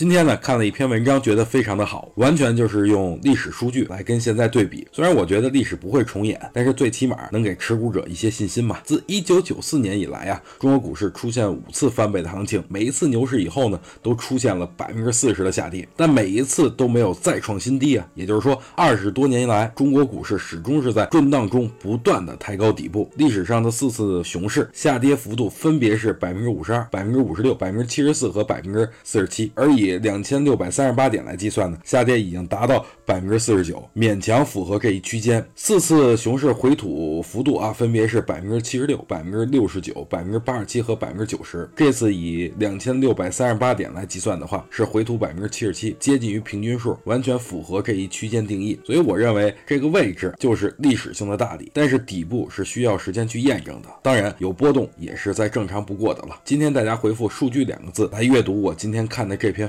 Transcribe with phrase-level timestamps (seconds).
[0.00, 4.88] 今天呢，看了一篇文章，觉得非常的好，完全就是用历史数据来跟现在对比。
[4.90, 8.78] 虽然我觉得历史不会重演，但是最起码能给持股者一些信心嘛。
[8.82, 18.08] 自一九九四年以来啊，中国股市出现五次翻倍的行情，每一次牛市以后呢，都出现了百分之四十的下跌，但每一次都没有再创新低啊。
[18.14, 23.10] 也就是说，二十多年以来，中国股市始终是在震荡中不断的抬高底部。
[23.16, 35.44] 历史上的四次熊市下跌幅度分别是百分之五十二、百分之五十六、百分之七十四和百分之四十七，而以两千六百三十八点来计算呢，下跌已经达到百分之四十九，勉强符合这一区间。
[35.54, 41.68] 四次熊市回吐幅度啊，分别是百分之七十六、百分之六十九、百分之八十七和百分之九十。
[41.74, 48.78] 这次以两千六百三十八点来计算的话，是回吐百分之七十七，接近于平均数，完全符合这一区间定义。
[48.84, 53.88] 所以我认为这个位置就是历史性的大底，但是底部是需要时间去验证的。
[54.02, 56.40] 当然有波动也是再正常不过的了。
[56.44, 59.68] 今天大家回复“数据”两个字来阅读我今天看的这篇